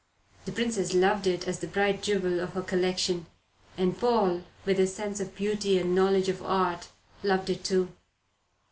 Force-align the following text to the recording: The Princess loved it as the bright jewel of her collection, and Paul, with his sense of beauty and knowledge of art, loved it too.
The 0.45 0.51
Princess 0.51 0.95
loved 0.95 1.27
it 1.27 1.47
as 1.47 1.59
the 1.59 1.67
bright 1.67 2.01
jewel 2.01 2.39
of 2.39 2.53
her 2.53 2.63
collection, 2.63 3.27
and 3.77 3.95
Paul, 3.95 4.41
with 4.65 4.79
his 4.79 4.95
sense 4.95 5.19
of 5.19 5.35
beauty 5.35 5.77
and 5.77 5.93
knowledge 5.93 6.27
of 6.27 6.41
art, 6.41 6.87
loved 7.21 7.51
it 7.51 7.63
too. 7.63 7.91